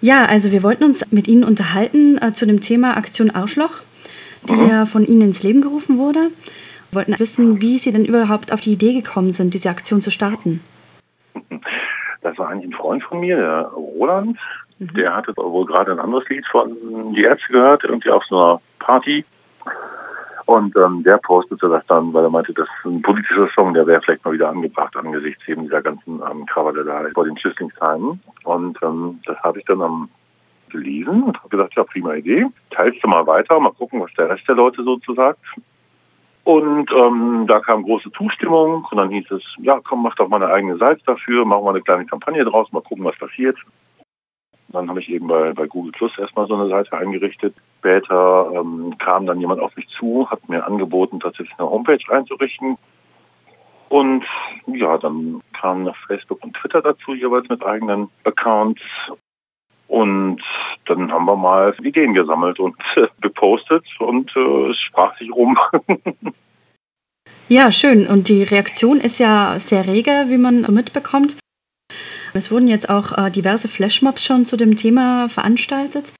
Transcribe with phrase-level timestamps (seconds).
[0.00, 3.82] Ja, also wir wollten uns mit Ihnen unterhalten äh, zu dem Thema Aktion Arschloch,
[4.48, 4.68] die mhm.
[4.68, 6.30] ja von Ihnen ins Leben gerufen wurde.
[6.90, 10.10] Wir wollten wissen, wie Sie denn überhaupt auf die Idee gekommen sind, diese Aktion zu
[10.10, 10.62] starten.
[12.22, 14.38] Das war eigentlich ein Freund von mir, der Roland.
[14.78, 14.94] Mhm.
[14.94, 16.76] Der hatte wohl gerade ein anderes Lied von
[17.14, 19.24] Die Ärzte gehört, irgendwie auf so einer Party.
[20.50, 23.86] Und ähm, der postete das dann, weil er meinte, das ist ein politischer Song, der
[23.86, 28.20] wäre vielleicht mal wieder angebracht angesichts eben dieser ganzen ähm, Krawalle da vor den Schützlingsheimen.
[28.42, 30.08] Und ähm, das habe ich dann am
[30.70, 32.46] gelesen und habe gesagt, ja, prima Idee.
[32.70, 35.38] Teilst du mal weiter, mal gucken, was der Rest der Leute so zu sagt.
[36.42, 40.42] Und ähm, da kam große Zustimmung und dann hieß es, ja, komm, mach doch mal
[40.42, 43.56] eine eigene Seite dafür, machen wir eine kleine Kampagne draus, mal gucken, was passiert.
[44.72, 47.54] Dann habe ich eben bei, bei Google Plus erstmal so eine Seite eingerichtet.
[47.78, 52.76] Später ähm, kam dann jemand auf mich zu, hat mir angeboten, tatsächlich eine Homepage einzurichten.
[53.88, 54.24] Und
[54.66, 58.80] ja, dann kamen noch Facebook und Twitter dazu, jeweils mit eigenen Accounts.
[59.88, 60.40] Und
[60.86, 65.58] dann haben wir mal Ideen gesammelt und äh, gepostet und äh, es sprach sich rum.
[67.48, 68.06] ja, schön.
[68.06, 71.39] Und die Reaktion ist ja sehr rege, wie man mitbekommt.
[72.40, 76.14] Es wurden jetzt auch äh, diverse Flashmobs schon zu dem Thema veranstaltet.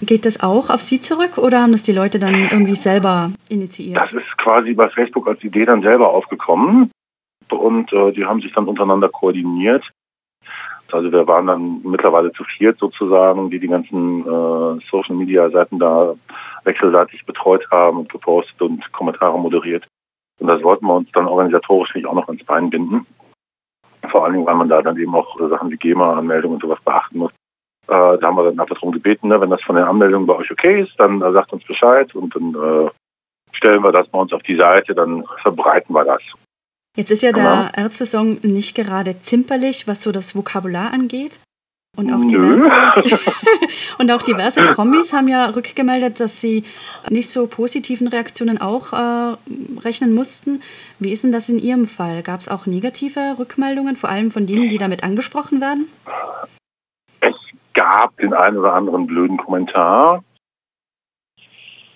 [0.00, 3.96] Geht das auch auf Sie zurück oder haben das die Leute dann irgendwie selber initiiert?
[3.96, 6.92] Das ist quasi bei Facebook als Idee dann selber aufgekommen
[7.50, 9.82] und äh, die haben sich dann untereinander koordiniert.
[10.92, 15.80] Also wir waren dann mittlerweile zu viert sozusagen, die die ganzen äh, Social Media Seiten
[15.80, 16.14] da
[16.62, 19.88] wechselseitig betreut haben und gepostet und Kommentare moderiert.
[20.38, 23.06] Und das wollten wir uns dann organisatorisch nicht auch noch ins Bein binden.
[24.10, 27.18] Vor allen Dingen, weil man da dann eben auch Sachen wie GEMA-Anmeldung und sowas beachten
[27.18, 27.32] muss.
[27.88, 30.34] Äh, da haben wir dann einfach darum gebeten, ne, wenn das von den Anmeldungen bei
[30.34, 32.90] euch okay ist, dann äh, sagt uns Bescheid und dann äh,
[33.52, 36.22] stellen wir das bei uns auf die Seite, dann verbreiten wir das.
[36.96, 37.84] Jetzt ist ja der genau.
[37.84, 41.38] Ärzte-Song nicht gerade zimperlich, was so das Vokabular angeht.
[41.96, 42.68] Und auch, diverse,
[43.98, 46.64] und auch diverse Promis haben ja rückgemeldet, dass sie
[47.08, 49.36] nicht so positiven Reaktionen auch äh,
[49.82, 50.60] rechnen mussten.
[50.98, 52.22] Wie ist denn das in Ihrem Fall?
[52.22, 55.88] Gab es auch negative Rückmeldungen, vor allem von denen, die damit angesprochen werden?
[57.20, 57.34] Es
[57.72, 60.22] gab den einen oder anderen blöden Kommentar.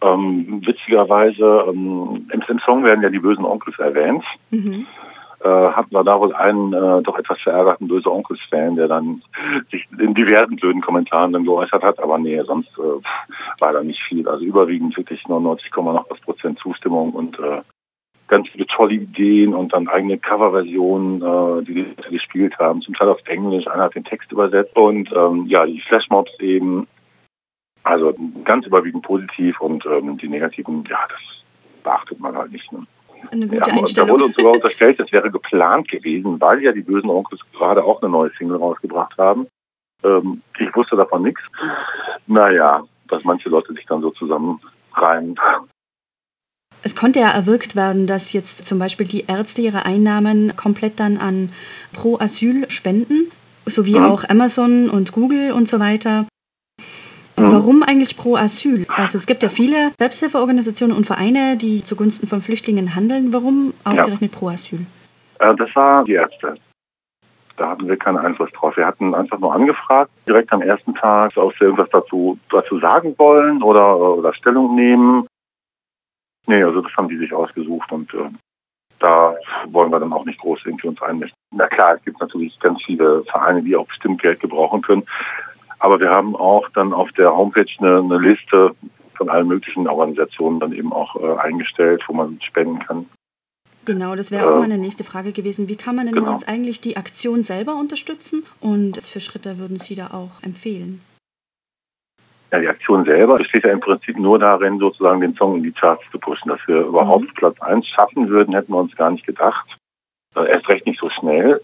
[0.00, 4.24] Ähm, witzigerweise, ähm, im, Song werden ja die bösen Onkels erwähnt.
[4.50, 4.86] Mhm
[5.44, 9.22] äh, hatten wir da wohl einen äh, doch etwas verärgerten Böse Onkels-Fan, der dann
[9.70, 11.98] sich in diversen blöden Kommentaren dann geäußert hat.
[12.00, 14.28] Aber nee, sonst äh, war da nicht viel.
[14.28, 17.62] Also überwiegend wirklich 99, noch Prozent Zustimmung und äh,
[18.28, 23.10] ganz viele tolle Ideen und dann eigene Coverversionen, äh, die die gespielt haben, zum Teil
[23.10, 26.86] auf Englisch, einer hat den Text übersetzt und ähm, ja, die Flashmobs eben,
[27.82, 28.14] also
[28.44, 31.20] ganz überwiegend positiv und ähm, die negativen, ja, das
[31.82, 32.72] beachtet man halt nicht.
[32.72, 32.86] Ne?
[33.30, 34.08] Eine gute ja, Einstellung.
[34.08, 37.84] Da wurde uns sogar unterstellt, das wäre geplant gewesen, weil ja die bösen Onkels gerade
[37.84, 39.46] auch eine neue Single rausgebracht haben.
[40.04, 41.42] Ähm, ich wusste davon nichts.
[42.26, 45.36] Naja, dass manche Leute sich dann so zusammenreimen.
[46.84, 51.16] Es konnte ja erwirkt werden, dass jetzt zum Beispiel die Ärzte ihre Einnahmen komplett dann
[51.16, 51.52] an
[51.92, 53.30] Pro Asyl spenden,
[53.66, 54.04] sowie mhm.
[54.04, 56.26] auch Amazon und Google und so weiter.
[57.36, 57.52] Mhm.
[57.52, 58.86] Warum eigentlich pro Asyl?
[58.94, 63.32] Also es gibt ja viele Selbsthilfeorganisationen und Vereine, die zugunsten von Flüchtlingen handeln.
[63.32, 64.38] Warum ausgerechnet ja.
[64.38, 64.86] pro Asyl?
[65.38, 66.54] Äh, das war die Ärzte.
[67.56, 68.76] Da hatten wir keinen Einfluss drauf.
[68.76, 73.14] Wir hatten einfach nur angefragt, direkt am ersten Tag, ob sie irgendwas dazu, dazu sagen
[73.18, 75.26] wollen oder, oder Stellung nehmen.
[76.46, 78.30] Nee, also das haben die sich ausgesucht und äh,
[78.98, 79.34] da
[79.66, 81.36] wollen wir dann auch nicht groß irgendwie uns einmischen.
[81.52, 85.04] Na klar, es gibt natürlich ganz viele Vereine, die auch bestimmt Geld gebrauchen können.
[85.82, 88.70] Aber wir haben auch dann auf der Homepage eine, eine Liste
[89.14, 93.06] von allen möglichen Organisationen dann eben auch äh, eingestellt, wo man spenden kann.
[93.84, 95.68] Genau, das wäre auch äh, meine nächste Frage gewesen.
[95.68, 96.30] Wie kann man denn genau.
[96.30, 101.00] jetzt eigentlich die Aktion selber unterstützen und was für Schritte würden Sie da auch empfehlen?
[102.52, 105.72] Ja, die Aktion selber besteht ja im Prinzip nur darin, sozusagen den Song in die
[105.72, 106.48] Charts zu pushen.
[106.48, 107.34] Dass wir überhaupt mhm.
[107.34, 109.66] Platz 1 schaffen würden, hätten wir uns gar nicht gedacht.
[110.36, 111.60] Äh, erst recht nicht so schnell.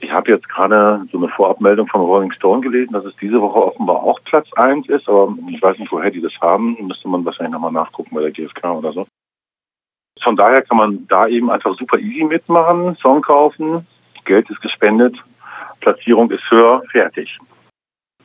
[0.00, 3.62] Ich habe jetzt gerade so eine Vorabmeldung von Rolling Stone gelesen, dass es diese Woche
[3.64, 6.76] offenbar auch Platz 1 ist, aber ich weiß nicht, woher die das haben.
[6.86, 9.06] Müsste man wahrscheinlich nochmal nachgucken bei der GfK oder so.
[10.22, 13.86] Von daher kann man da eben einfach super easy mitmachen, Song kaufen,
[14.24, 15.16] Geld ist gespendet,
[15.80, 17.38] Platzierung ist höher, fertig.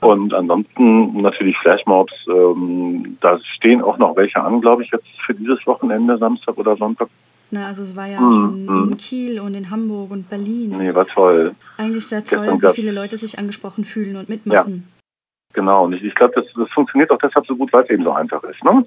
[0.00, 5.34] Und ansonsten natürlich Flashmobs, ähm, da stehen auch noch welche an, glaube ich, jetzt für
[5.34, 7.08] dieses Wochenende, Samstag oder Sonntag.
[7.50, 8.92] Na, also es war ja mm, schon mm.
[8.92, 10.76] in Kiel und in Hamburg und Berlin.
[10.78, 11.54] Nee, war toll.
[11.76, 14.86] Eigentlich sehr toll, wie viele Leute sich angesprochen fühlen und mitmachen.
[14.86, 15.84] Ja, genau.
[15.84, 18.12] Und ich, ich glaube, das, das funktioniert auch deshalb so gut, weil es eben so
[18.12, 18.62] einfach ist.
[18.62, 18.84] Ne?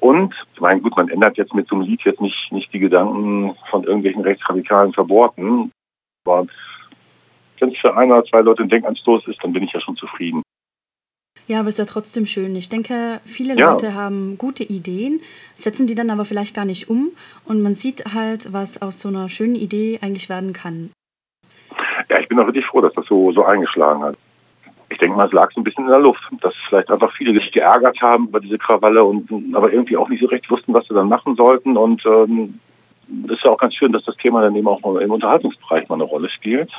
[0.00, 2.78] Und, ich meine, gut, man ändert jetzt mit so einem Lied jetzt nicht, nicht die
[2.78, 5.72] Gedanken von irgendwelchen rechtsradikalen Verboten.
[6.24, 6.46] Aber
[7.58, 9.96] wenn es für ein oder zwei Leute ein Denkanstoß ist, dann bin ich ja schon
[11.50, 12.54] Ja, aber es ist ja trotzdem schön.
[12.54, 13.72] Ich denke, viele ja.
[13.72, 15.20] Leute haben gute Ideen,
[15.56, 17.08] setzen die dann aber vielleicht gar nicht um
[17.44, 20.90] und man sieht halt, was aus so einer schönen Idee eigentlich werden kann.
[22.08, 24.16] Ja, ich bin auch wirklich froh, dass das so, so eingeschlagen hat.
[24.90, 27.36] Ich denke mal, es lag so ein bisschen in der Luft, dass vielleicht einfach viele
[27.36, 30.86] sich geärgert haben über diese Krawalle und aber irgendwie auch nicht so recht wussten, was
[30.86, 31.76] sie dann machen sollten.
[31.76, 32.60] Und ähm,
[33.26, 36.04] ist ja auch ganz schön, dass das Thema dann eben auch im Unterhaltungsbereich mal eine
[36.04, 36.70] Rolle spielt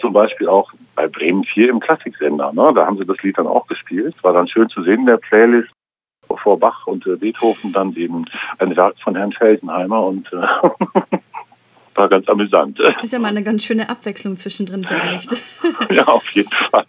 [0.00, 2.52] zum Beispiel auch bei Bremen 4 im Klassiksender.
[2.52, 2.72] Ne?
[2.74, 4.14] Da haben sie das Lied dann auch gespielt.
[4.22, 5.70] War dann schön zu sehen in der Playlist
[6.42, 8.24] vor Bach und äh, Beethoven dann eben
[8.58, 10.36] ein Werk von Herrn Felsenheimer und äh,
[11.94, 12.78] war ganz amüsant.
[13.02, 15.32] Ist ja mal eine ganz schöne Abwechslung zwischendrin vielleicht.
[15.90, 16.86] ja, auf jeden Fall.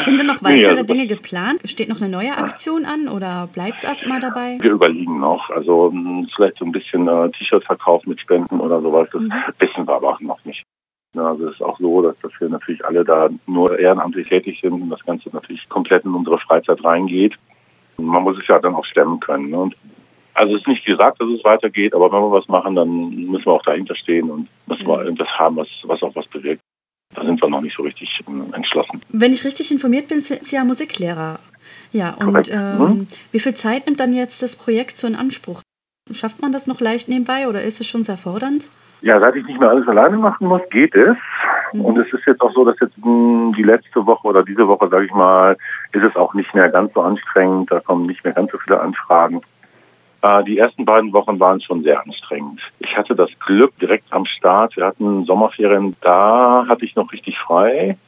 [0.00, 1.60] Sind denn noch weitere nee, Dinge geplant?
[1.64, 4.58] Steht noch eine neue Aktion an oder bleibt es erstmal dabei?
[4.60, 5.50] Wir überlegen noch.
[5.50, 9.08] Also hm, vielleicht so ein bisschen äh, T-Shirt-Verkauf mit Spenden oder sowas.
[9.12, 9.32] Das mhm.
[9.58, 10.64] wissen wir aber auch noch nicht.
[11.22, 14.72] Also es ist auch so, dass, dass wir natürlich alle da nur ehrenamtlich tätig sind
[14.72, 17.34] und das Ganze natürlich komplett in unsere Freizeit reingeht.
[17.96, 19.50] Man muss es ja dann auch stemmen können.
[19.50, 19.58] Ne?
[19.58, 19.76] Und
[20.34, 23.46] also es ist nicht gesagt, dass es weitergeht, aber wenn wir was machen, dann müssen
[23.46, 26.60] wir auch dahinter stehen und müssen wir irgendwas haben, was, was auch was bewirkt.
[27.14, 29.00] Da sind wir noch nicht so richtig ähm, entschlossen.
[29.10, 31.38] Wenn ich richtig informiert bin, sind Sie ja Musiklehrer.
[31.92, 33.08] Ja, und ähm, hm?
[33.30, 35.62] wie viel Zeit nimmt dann jetzt das Projekt so in Anspruch?
[36.12, 38.68] Schafft man das noch leicht nebenbei oder ist es schon sehr fordernd?
[39.04, 41.14] Ja, seit ich nicht mehr alles alleine machen muss, geht es.
[41.74, 41.84] Mhm.
[41.84, 44.88] Und es ist jetzt auch so, dass jetzt hm, die letzte Woche oder diese Woche,
[44.88, 45.58] sage ich mal,
[45.92, 47.70] ist es auch nicht mehr ganz so anstrengend.
[47.70, 49.42] Da kommen nicht mehr ganz so viele Anfragen.
[50.22, 52.62] Äh, die ersten beiden Wochen waren schon sehr anstrengend.
[52.78, 54.74] Ich hatte das Glück direkt am Start.
[54.78, 57.98] Wir hatten Sommerferien, da hatte ich noch richtig frei.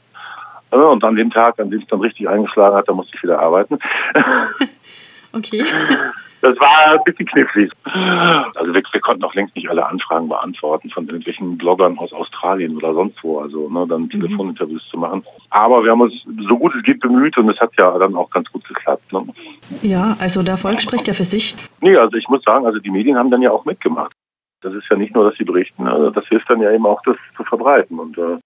[0.70, 3.22] Äh, und an dem Tag, an dem es dann richtig eingeschlagen hat, da musste ich
[3.22, 3.78] wieder arbeiten.
[5.34, 5.62] okay.
[6.46, 7.72] Das war ein bisschen knifflig.
[7.82, 12.76] Also wir, wir, konnten auch längst nicht alle Anfragen beantworten von irgendwelchen Bloggern aus Australien
[12.76, 14.10] oder sonst wo, also ne, dann mhm.
[14.10, 15.25] Telefoninterviews zu machen.
[15.50, 16.14] Aber wir haben uns
[16.48, 19.12] so gut es geht bemüht und es hat ja dann auch ganz gut geklappt.
[19.12, 19.26] Ne?
[19.82, 21.56] Ja, also der Erfolg spricht ja für sich.
[21.81, 24.12] Nee, also ich muss sagen, also die Medien haben dann ja auch mitgemacht.
[24.60, 27.02] Das ist ja nicht nur, dass sie berichten, also das hilft dann ja eben auch,
[27.02, 27.99] das zu verbreiten.
[27.99, 28.38] Und äh,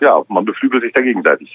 [0.00, 1.52] ja, man beflügelt sich da gegenseitig.